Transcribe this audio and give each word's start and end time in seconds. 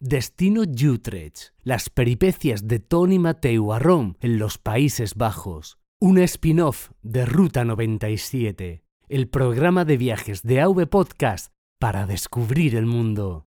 Destino 0.00 0.62
Utrecht, 0.62 1.54
las 1.64 1.90
peripecias 1.90 2.68
de 2.68 2.78
Tony 2.78 3.18
Mateu 3.18 3.72
Arrom 3.72 4.14
en 4.20 4.38
los 4.38 4.56
Países 4.56 5.16
Bajos, 5.16 5.76
un 5.98 6.18
spin-off 6.18 6.90
de 7.02 7.26
Ruta 7.26 7.64
97, 7.64 8.84
el 9.08 9.26
programa 9.26 9.84
de 9.84 9.96
viajes 9.96 10.44
de 10.44 10.60
AV 10.60 10.86
Podcast 10.86 11.48
para 11.80 12.06
descubrir 12.06 12.76
el 12.76 12.86
mundo. 12.86 13.44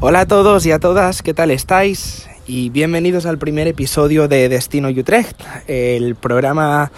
Hola 0.00 0.22
a 0.22 0.26
todos 0.26 0.66
y 0.66 0.72
a 0.72 0.80
todas, 0.80 1.22
¿qué 1.22 1.34
tal 1.34 1.52
estáis? 1.52 2.28
Y 2.48 2.70
bienvenidos 2.70 3.24
al 3.24 3.38
primer 3.38 3.68
episodio 3.68 4.26
de 4.26 4.48
Destino 4.48 4.88
Utrecht, 4.88 5.40
el 5.68 6.16
programa 6.16 6.90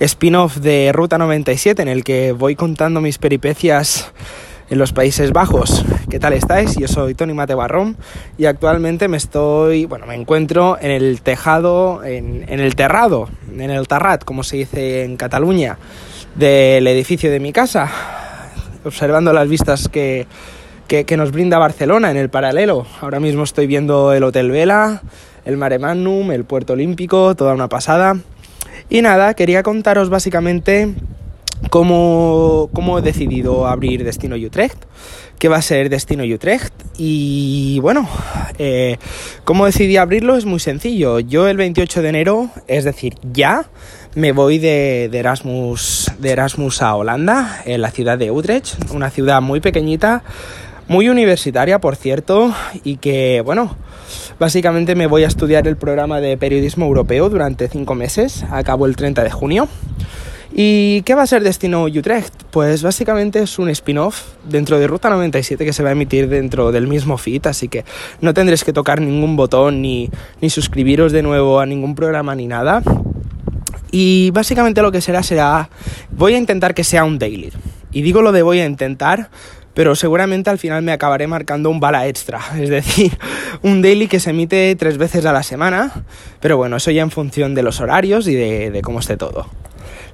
spin-off 0.00 0.58
de 0.58 0.92
Ruta 0.92 1.16
97 1.16 1.80
en 1.80 1.88
el 1.88 2.04
que 2.04 2.32
voy 2.32 2.56
contando 2.56 3.00
mis 3.00 3.16
peripecias 3.16 4.12
en 4.70 4.78
los 4.78 4.92
Países 4.92 5.32
Bajos. 5.32 5.84
¿Qué 6.08 6.20
tal 6.20 6.32
estáis? 6.32 6.76
Yo 6.76 6.86
soy 6.86 7.14
Tony 7.14 7.34
Mate 7.34 7.54
Barrón 7.54 7.96
y 8.38 8.46
actualmente 8.46 9.08
me 9.08 9.16
estoy, 9.16 9.84
bueno, 9.84 10.06
me 10.06 10.14
encuentro 10.14 10.78
en 10.80 10.92
el 10.92 11.20
tejado, 11.22 12.04
en, 12.04 12.44
el 12.48 12.74
terrado, 12.76 13.28
en 13.52 13.70
el 13.70 13.88
tarrat, 13.88 14.24
como 14.24 14.44
se 14.44 14.58
dice 14.58 15.04
en 15.04 15.16
Cataluña, 15.16 15.76
del 16.36 16.86
edificio 16.86 17.30
de 17.32 17.40
mi 17.40 17.52
casa, 17.52 17.90
observando 18.84 19.32
las 19.32 19.48
vistas 19.48 19.88
que, 19.88 20.28
que, 20.86 21.16
nos 21.16 21.32
brinda 21.32 21.58
Barcelona 21.58 22.12
en 22.12 22.16
el 22.16 22.30
paralelo. 22.30 22.86
Ahora 23.00 23.18
mismo 23.18 23.42
estoy 23.42 23.66
viendo 23.66 24.12
el 24.12 24.22
Hotel 24.22 24.52
Vela, 24.52 25.02
el 25.44 25.56
Mare 25.56 25.80
Magnum, 25.80 26.30
el 26.30 26.44
Puerto 26.44 26.74
Olímpico, 26.74 27.34
toda 27.34 27.54
una 27.54 27.68
pasada. 27.68 28.16
Y 28.88 29.02
nada, 29.02 29.34
quería 29.34 29.64
contaros 29.64 30.10
básicamente 30.10 30.94
cómo, 31.68 32.70
cómo 32.72 32.98
he 32.98 33.02
decidido 33.02 33.66
abrir 33.66 34.04
Destino 34.04 34.36
Utrecht, 34.36 34.84
qué 35.38 35.48
va 35.48 35.56
a 35.56 35.62
ser 35.62 35.90
Destino 35.90 36.24
Utrecht 36.24 36.72
y 36.96 37.78
bueno, 37.80 38.08
eh, 38.58 38.98
cómo 39.44 39.66
decidí 39.66 39.96
abrirlo 39.96 40.36
es 40.36 40.44
muy 40.44 40.60
sencillo. 40.60 41.20
Yo 41.20 41.48
el 41.48 41.56
28 41.56 42.02
de 42.02 42.08
enero, 42.08 42.50
es 42.68 42.84
decir, 42.84 43.14
ya 43.32 43.66
me 44.14 44.32
voy 44.32 44.58
de, 44.58 45.04
Erasmus, 45.12 46.12
de 46.18 46.30
Erasmus 46.30 46.82
a 46.82 46.94
Holanda, 46.94 47.62
en 47.64 47.80
la 47.80 47.90
ciudad 47.90 48.18
de 48.18 48.30
Utrecht, 48.30 48.92
una 48.92 49.10
ciudad 49.10 49.40
muy 49.40 49.60
pequeñita, 49.60 50.22
muy 50.88 51.08
universitaria, 51.08 51.78
por 51.78 51.94
cierto, 51.94 52.52
y 52.82 52.96
que, 52.96 53.42
bueno, 53.44 53.76
básicamente 54.40 54.94
me 54.94 55.06
voy 55.06 55.22
a 55.24 55.28
estudiar 55.28 55.68
el 55.68 55.76
programa 55.76 56.20
de 56.20 56.36
periodismo 56.36 56.86
europeo 56.86 57.30
durante 57.30 57.68
cinco 57.68 57.94
meses, 57.94 58.44
acabo 58.50 58.86
el 58.86 58.96
30 58.96 59.22
de 59.22 59.30
junio. 59.30 59.68
¿Y 60.52 61.02
qué 61.02 61.14
va 61.14 61.22
a 61.22 61.26
ser 61.26 61.42
Destino 61.42 61.84
Utrecht? 61.84 62.34
Pues 62.50 62.82
básicamente 62.82 63.40
es 63.40 63.58
un 63.58 63.70
spin-off 63.70 64.32
dentro 64.44 64.78
de 64.78 64.86
Ruta 64.88 65.08
97 65.08 65.64
que 65.64 65.72
se 65.72 65.82
va 65.82 65.90
a 65.90 65.92
emitir 65.92 66.28
dentro 66.28 66.72
del 66.72 66.88
mismo 66.88 67.18
feed, 67.18 67.46
así 67.46 67.68
que 67.68 67.84
no 68.20 68.34
tendréis 68.34 68.64
que 68.64 68.72
tocar 68.72 69.00
ningún 69.00 69.36
botón 69.36 69.80
ni, 69.80 70.10
ni 70.40 70.50
suscribiros 70.50 71.12
de 71.12 71.22
nuevo 71.22 71.60
a 71.60 71.66
ningún 71.66 71.94
programa 71.94 72.34
ni 72.34 72.46
nada. 72.46 72.82
Y 73.92 74.30
básicamente 74.32 74.82
lo 74.82 74.92
que 74.92 75.00
será 75.00 75.22
será, 75.22 75.70
voy 76.10 76.34
a 76.34 76.38
intentar 76.38 76.74
que 76.74 76.84
sea 76.84 77.04
un 77.04 77.18
daily. 77.18 77.52
Y 77.92 78.02
digo 78.02 78.22
lo 78.22 78.32
de 78.32 78.42
voy 78.42 78.60
a 78.60 78.66
intentar 78.66 79.30
pero 79.74 79.94
seguramente 79.94 80.50
al 80.50 80.58
final 80.58 80.82
me 80.82 80.92
acabaré 80.92 81.26
marcando 81.26 81.70
un 81.70 81.80
bala 81.80 82.06
extra, 82.06 82.40
es 82.60 82.68
decir, 82.68 83.16
un 83.62 83.82
daily 83.82 84.08
que 84.08 84.20
se 84.20 84.30
emite 84.30 84.74
tres 84.76 84.98
veces 84.98 85.24
a 85.26 85.32
la 85.32 85.42
semana, 85.42 86.04
pero 86.40 86.56
bueno, 86.56 86.76
eso 86.76 86.90
ya 86.90 87.02
en 87.02 87.10
función 87.10 87.54
de 87.54 87.62
los 87.62 87.80
horarios 87.80 88.26
y 88.26 88.34
de, 88.34 88.70
de 88.70 88.82
cómo 88.82 88.98
esté 88.98 89.16
todo. 89.16 89.46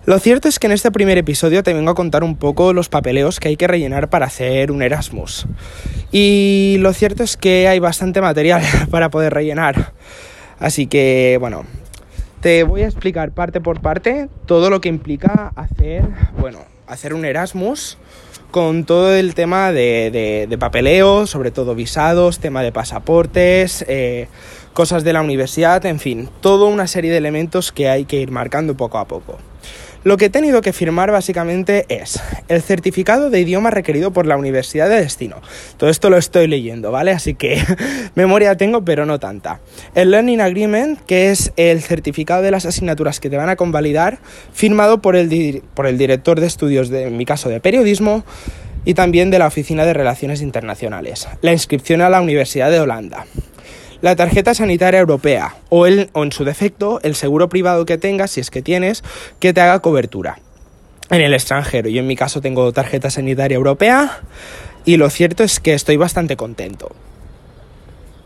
Lo 0.07 0.21
cierto 0.21 0.47
es 0.47 0.61
que 0.61 0.69
en 0.69 0.73
este 0.73 0.93
primer 0.93 1.19
episodio 1.19 1.65
te 1.65 1.75
vengo 1.75 1.91
a 1.91 1.97
contar 1.97 2.23
un 2.23 2.37
poco 2.37 2.73
los 2.73 2.89
papeleos 2.89 3.41
que 3.41 3.49
hay 3.49 3.57
que 3.57 3.67
rellenar 3.67 4.09
para 4.09 4.27
hacer 4.27 4.71
un 4.71 4.81
Erasmus. 4.81 5.49
Y 6.13 6.77
lo 6.79 6.93
cierto 6.93 7.25
es 7.25 7.37
que 7.37 7.67
hay 7.67 7.81
bastante 7.81 8.21
material 8.21 8.63
para 8.93 9.11
poder 9.11 9.35
rellenar. 9.35 9.95
Así 10.61 10.87
que, 10.87 11.39
bueno, 11.41 11.65
te 12.41 12.63
voy 12.63 12.83
a 12.83 12.87
explicar 12.87 13.33
parte 13.33 13.61
por 13.61 13.81
parte 13.81 14.29
todo 14.47 14.71
lo 14.71 14.81
que 14.81 14.89
implica 14.89 15.51
hacer, 15.57 16.05
bueno, 16.39 16.61
hacer 16.87 17.13
un 17.13 17.25
Erasmus 17.25 17.99
con 18.53 18.85
todo 18.85 19.13
el 19.13 19.35
tema 19.35 19.73
de, 19.73 20.57
papeleo, 20.61 21.27
sobre 21.27 21.51
todo 21.51 21.75
visados, 21.75 22.39
tema 22.39 22.63
de 22.63 22.71
pasaportes, 22.71 23.85
eh, 23.89 24.29
cosas 24.73 25.03
de 25.03 25.13
la 25.13 25.21
universidad, 25.21 25.85
en 25.85 25.99
fin, 25.99 26.29
toda 26.41 26.69
una 26.69 26.87
serie 26.87 27.11
de 27.11 27.17
elementos 27.17 27.73
que 27.73 27.89
hay 27.89 28.05
que 28.05 28.21
ir 28.21 28.31
marcando 28.31 28.77
poco 28.77 28.99
a 28.99 29.09
poco. 29.09 29.39
Lo 30.07 30.17
que 30.17 30.27
he 30.27 30.31
tenido 30.31 30.63
que 30.63 30.73
firmar 30.73 31.11
básicamente 31.11 31.85
es 31.89 32.23
el 32.47 32.63
certificado 32.63 33.29
de 33.29 33.41
idioma 33.41 33.73
requerido 33.73 34.13
por 34.13 34.25
la 34.25 34.37
Universidad 34.37 34.89
de 34.89 35.01
Destino. 35.01 35.43
Todo 35.79 35.91
esto 35.91 36.11
lo 36.11 36.17
estoy 36.17 36.47
leyendo, 36.47 36.93
¿vale? 36.93 37.11
Así 37.11 37.35
que 37.35 37.61
memoria 38.15 38.57
tengo, 38.57 38.85
pero 38.85 39.05
no 39.05 39.19
tanta. 39.19 39.59
El 39.97 40.13
Learning 40.13 40.41
Agreement, 40.41 41.01
que 41.07 41.33
es 41.33 41.53
el 41.57 41.83
certificado 41.83 42.43
de 42.43 42.53
las 42.53 42.67
asignaturas 42.67 43.19
que 43.19 43.31
te 43.31 43.37
van 43.37 43.49
a 43.49 43.57
convalidar, 43.57 44.21
firmado 44.53 45.03
por 45.03 45.17
el, 45.17 45.65
por 45.75 45.89
el 45.89 45.99
director 45.99 46.39
de 46.39 46.47
estudios, 46.47 46.89
de, 46.89 47.09
en 47.09 47.17
mi 47.17 47.25
caso 47.25 47.49
de 47.49 47.59
periodismo, 47.59 48.25
y 48.85 48.95
también 48.95 49.31
de 49.31 49.41
la 49.41 49.49
Oficina 49.49 49.85
de 49.85 49.93
Relaciones 49.93 50.41
Internacionales. 50.41 51.27
La 51.43 51.53
inscripción 51.53 52.01
a 52.01 52.11
la 52.11 52.21
Universidad 52.21 52.71
de 52.71 52.79
Holanda 52.79 53.27
la 54.01 54.17
tarjeta 54.17 54.55
sanitaria 54.55 55.01
europea 55.01 55.57
o, 55.69 55.87
el, 55.87 56.11
o 56.13 56.23
en 56.25 56.33
su 56.33 56.45
defecto 56.45 57.01
el 57.03 57.15
seguro 57.15 57.49
privado 57.49 57.87
que 57.87 57.99
tengas, 57.99 58.33
si 58.33 58.41
es 58.41 58.51
que 58.51 58.63
tienes, 58.63 59.03
que 59.41 59.53
te 59.53 59.61
haga 59.61 59.81
cobertura 59.81 60.39
en 61.11 61.21
el 61.21 61.35
extranjero. 61.35 61.89
Yo 61.89 62.01
en 62.01 62.07
mi 62.07 62.17
caso 62.17 62.41
tengo 62.41 62.73
tarjeta 62.73 63.11
sanitaria 63.11 63.57
europea 63.57 64.21
y 64.85 64.97
lo 64.97 65.11
cierto 65.11 65.45
es 65.45 65.61
que 65.61 65.75
estoy 65.75 65.97
bastante 65.97 66.37
contento. 66.37 66.95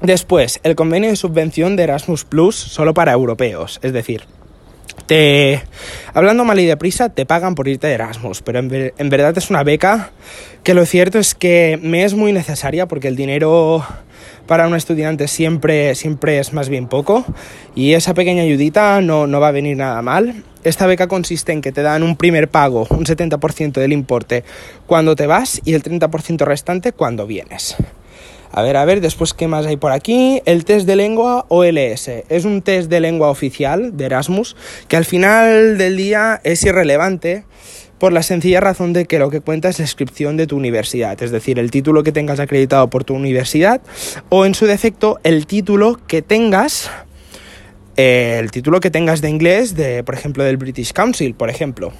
Después, 0.03 0.61
el 0.63 0.77
convenio 0.77 1.11
de 1.11 1.17
subvención 1.17 1.77
de 1.77 1.83
Erasmus 1.83 2.25
Plus 2.25 2.57
solo 2.57 2.95
para 2.95 3.13
europeos, 3.13 3.81
es 3.83 3.93
decir, 3.93 4.23
te, 5.07 5.63
hablando 6.15 6.45
mal 6.45 6.59
y 6.59 6.67
deprisa, 6.67 7.11
te 7.11 7.27
pagan 7.27 7.55
por 7.55 7.69
irte 7.69 7.87
de 7.87 7.95
Erasmus, 7.95 8.41
pero 8.43 8.61
en, 8.61 8.93
en 8.97 9.11
verdad 9.11 9.37
es 9.37 9.51
una 9.51 9.63
beca 9.63 10.11
que 10.63 10.73
lo 10.73 10.87
cierto 10.87 11.19
es 11.19 11.35
que 11.35 11.79
me 11.83 12.05
es 12.05 12.15
muy 12.15 12.33
necesaria 12.33 12.87
porque 12.87 13.09
el 13.09 13.17
dinero 13.17 13.85
para 14.47 14.67
un 14.67 14.75
estudiante 14.75 15.29
siempre, 15.29 15.95
siempre 15.95 16.39
es 16.39 16.53
más 16.53 16.69
bien 16.69 16.89
poco 16.89 17.25
y 17.75 17.95
esa 17.95 18.15
pequeña 18.15 18.43
ayudita 18.43 19.01
no, 19.01 19.27
no 19.27 19.41
va 19.41 19.49
a 19.49 19.53
venir 19.53 19.77
nada 19.77 20.03
mal. 20.03 20.45
Esta 20.63 20.87
beca 20.87 21.07
consiste 21.09 21.53
en 21.53 21.63
que 21.63 21.73
te 21.73 21.83
dan 21.83 22.03
un 22.03 22.17
primer 22.17 22.49
pago, 22.49 22.87
un 22.91 23.05
70% 23.05 23.73
del 23.73 23.93
importe 23.93 24.45
cuando 24.87 25.17
te 25.17 25.27
vas 25.27 25.61
y 25.65 25.75
el 25.75 25.83
30% 25.83 26.45
restante 26.45 26.93
cuando 26.93 27.27
vienes. 27.27 27.77
A 28.53 28.63
ver, 28.63 28.77
a 28.77 28.85
ver, 28.85 29.01
después 29.01 29.33
qué 29.33 29.47
más 29.47 29.65
hay 29.67 29.77
por 29.77 29.93
aquí. 29.93 30.43
El 30.45 30.65
test 30.65 30.87
de 30.87 30.97
lengua 30.97 31.47
OLS. 31.49 32.09
Es 32.29 32.45
un 32.45 32.63
test 32.63 32.91
de 32.91 32.99
lengua 32.99 33.31
oficial 33.31 33.97
de 33.97 34.07
Erasmus 34.07 34.57
que 34.89 34.97
al 34.97 35.05
final 35.05 35.79
del 35.79 35.97
día 35.97 36.41
es 36.43 36.65
irrelevante 36.65 37.45
por 38.00 38.12
la 38.15 38.22
sencilla 38.25 38.61
razón 38.61 38.93
de 38.93 39.05
que 39.05 39.19
lo 39.21 39.31
que 39.31 39.41
cuenta 39.41 39.69
es 39.69 39.78
la 39.78 40.37
de 40.37 40.47
tu 40.47 40.56
universidad, 40.56 41.22
es 41.22 41.31
decir, 41.31 41.59
el 41.59 41.71
título 41.71 42.03
que 42.03 42.11
tengas 42.11 42.41
acreditado 42.41 42.88
por 42.88 43.05
tu 43.05 43.15
universidad 43.15 43.83
o 44.31 44.47
en 44.47 44.55
su 44.55 44.66
defecto 44.66 45.21
el 45.22 45.47
título 45.47 46.00
que 46.09 46.22
tengas 46.22 46.91
eh, 47.97 48.39
el 48.41 48.50
título 48.50 48.81
que 48.81 48.91
tengas 48.91 49.21
de 49.21 49.28
inglés 49.28 49.77
de 49.77 50.03
por 50.03 50.15
ejemplo 50.15 50.43
del 50.43 50.56
British 50.56 50.93
Council, 50.93 51.34
por 51.34 51.50
ejemplo. 51.50 51.93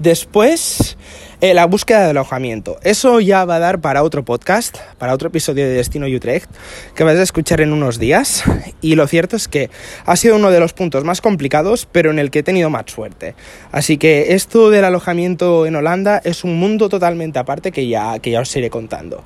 Después 0.00 0.98
eh, 1.40 1.54
la 1.54 1.66
búsqueda 1.66 2.04
de 2.04 2.10
alojamiento. 2.10 2.78
Eso 2.82 3.20
ya 3.20 3.44
va 3.44 3.56
a 3.56 3.58
dar 3.58 3.80
para 3.80 4.02
otro 4.02 4.24
podcast, 4.24 4.78
para 4.98 5.12
otro 5.12 5.28
episodio 5.28 5.64
de 5.64 5.74
Destino 5.74 6.06
Utrecht, 6.06 6.50
que 6.94 7.04
vas 7.04 7.16
a 7.16 7.22
escuchar 7.22 7.60
en 7.60 7.72
unos 7.72 7.98
días. 7.98 8.44
Y 8.80 8.94
lo 8.94 9.06
cierto 9.06 9.36
es 9.36 9.48
que 9.48 9.70
ha 10.04 10.16
sido 10.16 10.36
uno 10.36 10.50
de 10.50 10.60
los 10.60 10.72
puntos 10.72 11.02
más 11.04 11.20
complicados, 11.20 11.88
pero 11.90 12.10
en 12.10 12.18
el 12.18 12.30
que 12.30 12.40
he 12.40 12.42
tenido 12.42 12.70
más 12.70 12.84
suerte. 12.86 13.34
Así 13.72 13.96
que 13.96 14.34
esto 14.34 14.70
del 14.70 14.84
alojamiento 14.84 15.66
en 15.66 15.76
Holanda 15.76 16.20
es 16.24 16.44
un 16.44 16.58
mundo 16.58 16.88
totalmente 16.88 17.38
aparte 17.38 17.72
que 17.72 17.88
ya, 17.88 18.18
que 18.18 18.30
ya 18.30 18.40
os 18.40 18.56
iré 18.56 18.70
contando. 18.70 19.24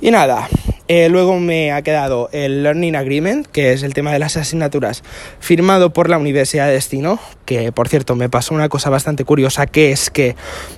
Y 0.00 0.10
nada, 0.10 0.48
eh, 0.88 1.08
luego 1.08 1.38
me 1.38 1.72
ha 1.72 1.82
quedado 1.82 2.28
el 2.32 2.64
Learning 2.64 2.96
Agreement, 2.96 3.46
que 3.46 3.72
es 3.72 3.82
el 3.82 3.94
tema 3.94 4.12
de 4.12 4.18
las 4.18 4.36
asignaturas, 4.36 5.04
firmado 5.38 5.92
por 5.92 6.10
la 6.10 6.18
Universidad 6.18 6.66
de 6.66 6.72
Destino, 6.72 7.20
que 7.44 7.70
por 7.70 7.88
cierto 7.88 8.16
me 8.16 8.28
pasó 8.28 8.54
una 8.54 8.68
cosa 8.68 8.90
bastante 8.90 9.24
curiosa, 9.24 9.66
que 9.66 9.92
es 9.92 10.10
que 10.10 10.34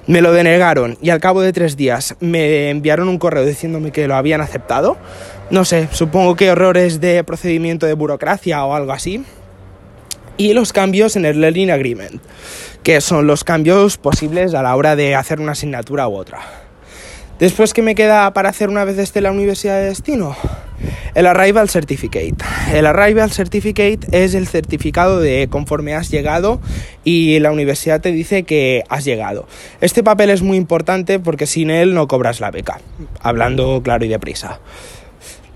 me 0.07 0.21
lo 0.21 0.33
denegaron 0.33 0.99
y 1.01 1.11
al 1.11 1.21
cabo 1.21 1.41
de 1.41 1.53
tres 1.53 1.77
días 1.77 2.17
me 2.21 2.69
enviaron 2.71 3.09
un 3.09 3.19
correo 3.19 3.47
diciéndome 3.47 3.93
que 3.93 4.07
lo 4.07 4.15
habían 4.15 4.41
aceptado. 4.41 4.99
No 5.51 5.65
sé, 5.65 5.89
supongo 5.91 6.37
que 6.37 6.47
errores 6.47 7.01
de 7.01 7.25
procedimiento 7.25 7.87
de 7.87 7.95
burocracia 7.95 8.65
o 8.65 8.75
algo 8.75 8.93
así. 8.93 9.25
Y 10.37 10.53
los 10.53 10.73
cambios 10.73 11.17
en 11.17 11.25
el 11.25 11.41
Learning 11.41 11.71
Agreement, 11.71 12.21
que 12.83 13.01
son 13.01 13.27
los 13.27 13.45
cambios 13.45 13.99
posibles 13.99 14.53
a 14.55 14.63
la 14.63 14.75
hora 14.75 14.97
de 14.97 15.15
hacer 15.15 15.41
una 15.41 15.53
asignatura 15.53 16.09
u 16.09 16.17
otra. 16.17 16.64
Después, 17.39 17.75
¿qué 17.75 17.83
me 17.83 17.97
queda 17.97 18.33
para 18.33 18.49
hacer 18.49 18.69
una 18.69 18.85
vez 18.85 18.97
esté 18.97 19.19
en 19.19 19.25
la 19.25 19.33
universidad 19.33 19.77
de 19.77 19.87
destino? 19.87 20.37
El 21.15 21.27
Arrival 21.27 21.69
Certificate. 21.69 22.37
El 22.73 22.87
Arrival 22.87 23.31
Certificate 23.33 24.01
es 24.13 24.35
el 24.35 24.47
certificado 24.47 25.21
de 25.21 25.49
conforme 25.51 25.95
has 25.95 26.11
llegado 26.11 26.61
y 27.03 27.41
la 27.41 27.51
universidad 27.51 28.01
te 28.01 28.13
dice 28.13 28.45
que 28.45 28.85
has 28.89 29.05
llegado. 29.05 29.47
Este 29.81 30.05
papel 30.05 30.31
es 30.31 30.43
muy 30.43 30.57
importante 30.57 31.19
porque 31.19 31.47
sin 31.47 31.71
él 31.71 31.93
no 31.95 32.07
cobras 32.07 32.41
la 32.41 32.53
beca, 32.53 32.81
hablando 33.21 33.83
claro 33.83 34.05
y 34.05 34.09
deprisa. 34.09 34.61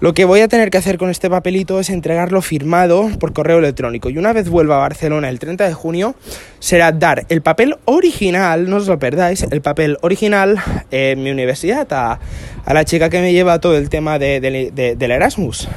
Lo 0.01 0.15
que 0.15 0.25
voy 0.25 0.41
a 0.43 0.49
tener 0.49 0.71
que 0.71 0.79
hacer 0.79 0.97
con 0.97 1.11
este 1.11 1.29
papelito 1.29 1.81
es 1.81 1.91
entregarlo 1.91 2.41
firmado 2.41 3.11
por 3.19 3.33
correo 3.33 3.59
electrónico. 3.59 4.11
Y 4.11 4.17
una 4.17 4.33
vez 4.33 4.49
vuelva 4.49 4.77
a 4.77 4.79
Barcelona 4.79 5.29
el 5.29 5.41
30 5.41 5.67
de 5.67 5.75
junio, 5.75 6.15
será 6.61 6.93
dar 6.93 7.27
el 7.31 7.43
papel 7.43 7.75
original, 7.85 8.71
no 8.71 8.77
os 8.77 8.87
lo 8.87 9.01
perdáis, 9.01 9.43
el 9.51 9.61
papel 9.61 9.99
original 10.03 10.63
en 10.93 11.21
mi 11.25 11.33
universidad 11.33 11.89
a, 11.91 12.21
la 12.73 12.85
chica 12.85 13.11
que 13.11 13.21
me 13.21 13.33
lleva 13.33 13.61
todo 13.61 13.77
el 13.77 13.89
tema 13.89 14.21
de, 14.21 14.41
del 14.41 15.11
Erasmus. 15.11 15.69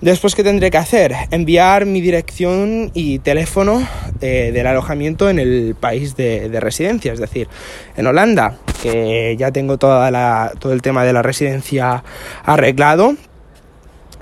Después, 0.00 0.34
¿qué 0.34 0.42
tendré 0.42 0.70
que 0.70 0.78
hacer? 0.78 1.14
Enviar 1.30 1.84
mi 1.84 2.00
dirección 2.00 2.92
y 2.94 3.18
teléfono 3.18 3.86
eh, 4.22 4.52
del 4.54 4.66
alojamiento 4.66 5.28
en 5.28 5.38
el 5.38 5.76
país 5.78 6.16
de, 6.16 6.48
residencia, 6.60 7.12
es 7.12 7.18
decir, 7.18 7.48
en 7.96 8.06
Holanda, 8.06 8.56
que 8.82 9.36
ya 9.38 9.50
tengo 9.52 9.76
todo 9.76 10.72
el 10.72 10.82
tema 10.82 11.04
de 11.04 11.12
la 11.12 11.22
residencia 11.22 12.04
arreglado 12.42 13.16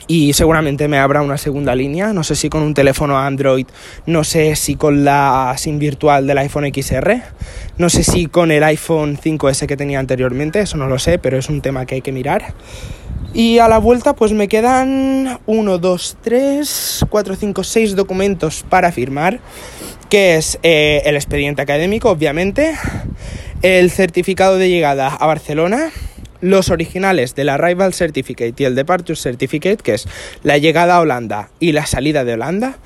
y 0.07 0.33
seguramente 0.33 0.89
me 0.89 0.99
abra 0.99 1.23
una 1.23 1.39
segunda 1.39 1.75
línea, 1.75 2.13
no 2.13 2.25
sé 2.25 2.37
si 2.37 2.49
con 2.49 2.63
un 2.63 2.75
teléfono 2.75 3.19
Android, 3.19 3.67
no 4.07 4.25
sé 4.25 4.57
si 4.57 4.77
con 4.77 5.05
la 5.05 5.55
SIM 5.57 5.79
virtual 5.79 6.27
del 6.27 6.39
iPhone 6.39 6.71
XR, 6.73 7.23
no 7.79 7.89
sé 7.89 8.03
si 8.05 8.27
con 8.27 8.51
el 8.51 8.63
iPhone 8.65 9.19
5S 9.19 9.67
que 9.67 9.77
tenía 9.77 9.99
anteriormente, 9.99 10.61
eso 10.61 10.77
no 10.77 10.87
lo 10.87 10.99
sé, 10.99 11.19
pero 11.19 11.39
es 11.39 11.49
un 11.49 11.61
tema 11.61 11.87
que 11.87 11.97
hay 11.97 12.03
que 12.03 12.13
mirar. 12.13 12.55
Y 13.35 13.59
a 13.59 13.69
la 13.69 13.79
vuelta 13.79 14.15
pues 14.15 14.33
me 14.33 14.47
quedan 14.47 15.39
1, 15.47 15.79
2, 15.79 16.17
3, 16.23 17.07
4, 17.09 17.37
5, 17.37 17.65
6 17.65 17.97
documentos 17.97 18.65
para 18.69 18.93
firmar, 18.93 19.41
que 20.11 20.37
es 20.37 20.59
eh, 20.63 21.01
el 21.07 21.17
expediente 21.17 21.63
académico, 21.63 22.11
obviamente, 22.11 22.75
el 23.63 23.91
certificado 23.91 24.59
de 24.59 24.69
llegada 24.69 25.09
a 25.09 25.27
Barcelona, 25.27 25.91
los 26.43 26.71
originales 26.71 27.35
del 27.35 27.49
Arrival 27.49 27.95
Certificate 27.95 28.55
y 28.59 28.65
el 28.65 28.75
Departure 28.75 29.17
Certificate, 29.17 29.79
que 29.79 29.95
es 29.95 30.07
la 30.43 30.59
llegada 30.59 30.97
a 30.97 31.01
Holanda 31.01 31.49
y 31.59 31.73
la 31.73 31.87
salida 31.87 32.25
de 32.25 32.35
Holanda, 32.35 32.77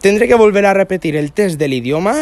tendré 0.00 0.28
que 0.28 0.34
volver 0.34 0.66
a 0.66 0.74
repetir 0.74 1.16
el 1.16 1.32
test 1.32 1.58
del 1.58 1.72
idioma, 1.72 2.14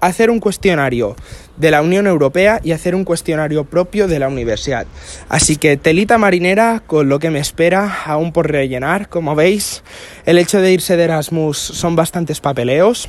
hacer 0.00 0.30
un 0.30 0.38
cuestionario 0.38 1.16
de 1.56 1.70
la 1.70 1.82
Unión 1.82 2.06
Europea 2.06 2.60
y 2.62 2.72
hacer 2.72 2.94
un 2.94 3.04
cuestionario 3.04 3.64
propio 3.64 4.08
de 4.08 4.18
la 4.18 4.28
universidad. 4.28 4.86
Así 5.28 5.56
que 5.56 5.76
telita 5.76 6.18
marinera 6.18 6.82
con 6.86 7.08
lo 7.08 7.18
que 7.18 7.30
me 7.30 7.38
espera 7.38 8.04
aún 8.04 8.32
por 8.32 8.50
rellenar. 8.50 9.08
Como 9.08 9.34
veis, 9.34 9.82
el 10.26 10.38
hecho 10.38 10.60
de 10.60 10.72
irse 10.72 10.96
de 10.96 11.04
Erasmus 11.04 11.58
son 11.58 11.96
bastantes 11.96 12.40
papeleos. 12.40 13.08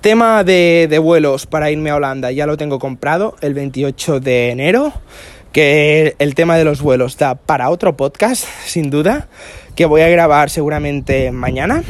Tema 0.00 0.42
de, 0.42 0.88
de 0.90 0.98
vuelos 0.98 1.46
para 1.46 1.70
irme 1.70 1.90
a 1.90 1.96
Holanda 1.96 2.32
ya 2.32 2.46
lo 2.46 2.56
tengo 2.56 2.78
comprado 2.78 3.36
el 3.40 3.54
28 3.54 4.18
de 4.18 4.50
enero 4.50 4.92
que 5.52 6.14
el 6.18 6.34
tema 6.34 6.56
de 6.56 6.64
los 6.64 6.80
vuelos 6.80 7.16
da 7.16 7.34
para 7.34 7.70
otro 7.70 7.96
podcast, 7.96 8.44
sin 8.64 8.90
duda, 8.90 9.28
que 9.74 9.86
voy 9.86 10.02
a 10.02 10.08
grabar 10.08 10.50
seguramente 10.50 11.32
mañana. 11.32 11.82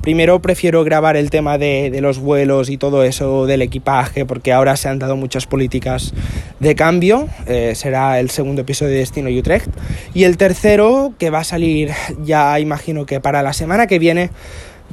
Primero 0.00 0.40
prefiero 0.40 0.82
grabar 0.82 1.16
el 1.18 1.28
tema 1.28 1.58
de, 1.58 1.96
los 2.00 2.18
vuelos 2.18 2.70
y 2.70 2.78
todo 2.78 3.04
eso 3.04 3.46
del 3.46 3.60
equipaje, 3.60 4.24
porque 4.24 4.52
ahora 4.52 4.76
se 4.76 4.88
han 4.88 4.98
dado 4.98 5.14
muchas 5.14 5.46
políticas 5.46 6.14
de 6.58 6.74
cambio. 6.74 7.28
Eh, 7.46 7.74
será 7.74 8.18
el 8.18 8.30
segundo 8.30 8.62
episodio 8.62 8.92
de 8.92 9.00
Destino 9.00 9.28
Utrecht. 9.28 9.68
Y 10.14 10.24
el 10.24 10.38
tercero, 10.38 11.12
que 11.18 11.28
va 11.28 11.40
a 11.40 11.44
salir 11.44 11.90
ya 12.24 12.58
imagino 12.58 13.04
que 13.04 13.20
para 13.20 13.42
la 13.42 13.52
semana 13.52 13.86
que 13.86 13.98
viene, 13.98 14.30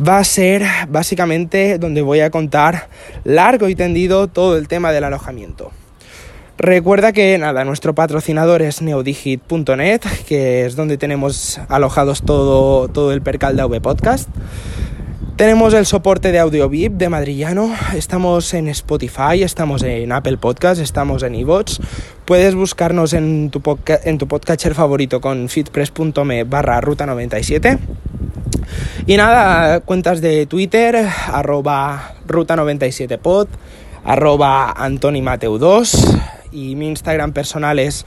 va 0.05 0.17
a 0.17 0.23
ser 0.25 0.63
básicamente 0.89 1.77
donde 1.77 2.01
voy 2.01 2.19
a 2.19 2.29
contar 2.29 2.89
largo 3.23 3.69
y 3.69 3.75
tendido 3.75 4.27
todo 4.27 4.57
el 4.57 4.67
tema 4.67 4.91
del 4.91 5.05
alojamiento. 5.05 5.71
Recuerda 6.57 7.13
que 7.13 7.37
nada, 7.37 7.63
nuestro 7.65 7.93
patrocinador 7.93 8.63
es 8.63 8.81
neodigit.net, 8.81 10.01
que 10.27 10.65
es 10.65 10.75
donde 10.75 10.97
tenemos 10.97 11.61
alojados 11.69 12.23
todo, 12.23 12.87
todo 12.87 13.11
el 13.13 13.21
percal 13.21 13.55
de 13.55 13.61
AV 13.61 13.79
Podcast. 13.79 14.27
Tenemos 15.35 15.75
el 15.75 15.85
soporte 15.85 16.31
de 16.31 16.39
audio 16.39 16.67
VIP 16.67 16.93
de 16.93 17.09
Madrillano, 17.09 17.71
estamos 17.95 18.55
en 18.55 18.69
Spotify, 18.69 19.43
estamos 19.43 19.83
en 19.83 20.11
Apple 20.11 20.37
Podcast, 20.37 20.81
estamos 20.81 21.21
en 21.21 21.35
iVoox. 21.35 21.77
Puedes 22.25 22.55
buscarnos 22.55 23.13
en 23.13 23.51
tu, 23.51 23.61
en 24.03 24.17
tu 24.17 24.27
podcatcher 24.27 24.73
favorito 24.73 25.21
con 25.21 25.49
fitpress.me 25.49 26.43
barra 26.43 26.81
ruta 26.81 27.05
97. 27.05 27.77
Y 29.05 29.15
nada, 29.15 29.81
cuentas 29.81 30.21
de 30.21 30.47
Twitter, 30.47 31.07
arroba 31.27 32.15
ruta97pod, 32.27 33.47
arroba 34.03 34.73
antonimateu2 34.75 36.36
y 36.51 36.75
mi 36.75 36.87
Instagram 36.87 37.33
personal 37.33 37.79
es 37.79 38.05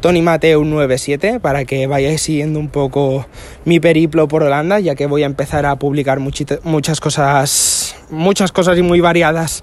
TonyMateu97 0.00 1.40
para 1.40 1.64
que 1.64 1.86
vayáis 1.86 2.22
siguiendo 2.22 2.58
un 2.58 2.68
poco 2.68 3.26
mi 3.64 3.80
periplo 3.80 4.28
por 4.28 4.42
Holanda, 4.42 4.78
ya 4.80 4.94
que 4.94 5.06
voy 5.06 5.22
a 5.22 5.26
empezar 5.26 5.66
a 5.66 5.76
publicar 5.76 6.20
muchas 6.20 7.00
cosas, 7.00 7.96
muchas 8.10 8.52
cosas 8.52 8.78
y 8.78 8.82
muy 8.82 9.00
variadas 9.00 9.62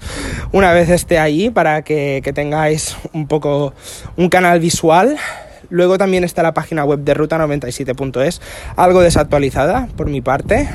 una 0.52 0.72
vez 0.72 0.88
esté 0.90 1.18
ahí 1.18 1.50
para 1.50 1.82
que, 1.82 2.20
que 2.24 2.32
tengáis 2.32 2.96
un 3.12 3.26
poco 3.26 3.74
un 4.16 4.28
canal 4.28 4.60
visual. 4.60 5.16
Luego 5.70 5.98
también 5.98 6.24
está 6.24 6.42
la 6.42 6.52
página 6.52 6.84
web 6.84 7.00
de 7.00 7.14
ruta97.es, 7.14 8.40
algo 8.76 9.00
desactualizada 9.00 9.88
por 9.96 10.08
mi 10.10 10.20
parte, 10.20 10.68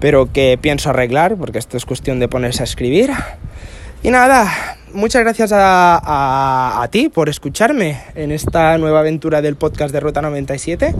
pero 0.00 0.32
que 0.32 0.58
pienso 0.60 0.90
arreglar 0.90 1.36
porque 1.36 1.58
esto 1.58 1.76
es 1.76 1.84
cuestión 1.84 2.18
de 2.18 2.28
ponerse 2.28 2.62
a 2.62 2.64
escribir. 2.64 3.10
Y 4.02 4.10
nada, 4.10 4.76
muchas 4.94 5.22
gracias 5.22 5.50
a, 5.52 6.88
ti 6.90 7.08
por 7.08 7.28
escucharme 7.28 8.00
en 8.14 8.30
esta 8.30 8.78
nueva 8.78 9.00
aventura 9.00 9.42
del 9.42 9.56
podcast 9.56 9.92
de 9.92 10.00
Ruta 10.00 10.22
97. 10.22 10.94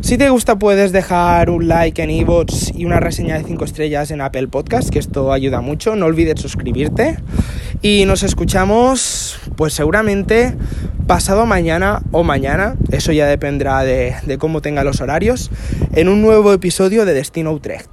Si 0.00 0.18
te 0.18 0.30
gusta 0.30 0.58
puedes 0.58 0.92
dejar 0.92 1.50
un 1.50 1.68
like 1.68 2.02
en 2.02 2.10
iVoox 2.10 2.74
y 2.74 2.84
una 2.84 3.00
reseña 3.00 3.36
de 3.38 3.44
5 3.44 3.64
estrellas 3.64 4.10
en 4.10 4.20
Apple 4.20 4.48
Podcast, 4.48 4.90
que 4.90 4.98
esto 4.98 5.32
ayuda 5.32 5.60
mucho. 5.60 5.96
No 5.96 6.06
olvides 6.06 6.40
suscribirte. 6.40 7.16
Y 7.82 8.04
nos 8.06 8.22
escuchamos, 8.22 9.38
pues 9.56 9.72
seguramente 9.72 10.54
pasado 11.06 11.44
mañana 11.44 12.02
o 12.12 12.22
mañana, 12.22 12.76
eso 12.92 13.12
ya 13.12 13.26
dependerá 13.26 13.82
de, 13.82 14.14
de 14.24 14.38
cómo 14.38 14.62
tenga 14.62 14.84
los 14.84 15.00
horarios, 15.00 15.50
en 15.94 16.08
un 16.08 16.22
nuevo 16.22 16.52
episodio 16.52 17.04
de 17.04 17.14
Destino 17.14 17.52
Utrecht. 17.52 17.88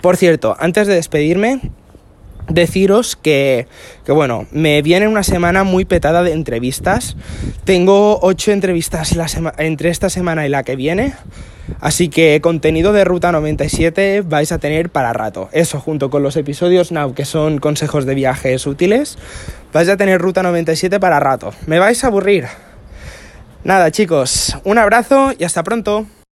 Por 0.00 0.16
cierto, 0.16 0.56
antes 0.58 0.86
de 0.86 0.94
despedirme, 0.94 1.60
deciros 2.48 3.16
que, 3.16 3.66
que, 4.04 4.12
bueno, 4.12 4.46
me 4.50 4.82
viene 4.82 5.08
una 5.08 5.22
semana 5.22 5.64
muy 5.64 5.84
petada 5.84 6.22
de 6.22 6.32
entrevistas. 6.32 7.16
Tengo 7.64 8.18
ocho 8.22 8.52
entrevistas 8.52 9.16
la 9.16 9.26
entre 9.58 9.90
esta 9.90 10.10
semana 10.10 10.46
y 10.46 10.48
la 10.48 10.62
que 10.62 10.76
viene. 10.76 11.14
Así 11.80 12.08
que 12.08 12.40
contenido 12.40 12.92
de 12.92 13.04
Ruta 13.04 13.32
97 13.32 14.22
vais 14.22 14.52
a 14.52 14.58
tener 14.58 14.90
para 14.90 15.12
rato. 15.12 15.48
Eso 15.52 15.80
junto 15.80 16.10
con 16.10 16.22
los 16.22 16.36
episodios 16.36 16.92
Now, 16.92 17.14
que 17.14 17.24
son 17.24 17.58
consejos 17.58 18.04
de 18.04 18.14
viajes 18.14 18.66
útiles, 18.66 19.18
vais 19.72 19.88
a 19.88 19.96
tener 19.96 20.20
Ruta 20.20 20.42
97 20.42 21.00
para 21.00 21.20
rato. 21.20 21.52
Me 21.66 21.78
vais 21.78 22.02
a 22.04 22.08
aburrir. 22.08 22.46
Nada 23.64 23.90
chicos, 23.90 24.56
un 24.64 24.78
abrazo 24.78 25.32
y 25.38 25.44
hasta 25.44 25.62
pronto. 25.62 26.06